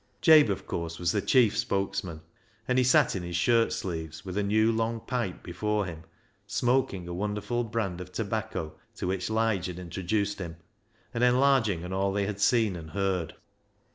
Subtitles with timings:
[0.19, 2.21] Jabe, of course, was the chief spokesman,
[2.67, 6.01] and he sat in his shirt sleeves with a new long pipe before him,
[6.47, 10.57] smoking a wonderful brand of tobacco to which Lige had introduced him,
[11.13, 13.35] and enlarging on all they had seen and heard.